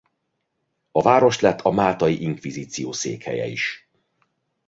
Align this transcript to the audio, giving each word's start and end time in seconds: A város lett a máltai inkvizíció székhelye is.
A 0.91 1.01
város 1.01 1.39
lett 1.39 1.61
a 1.61 1.71
máltai 1.71 2.21
inkvizíció 2.21 2.91
székhelye 2.91 3.45
is. 3.45 3.89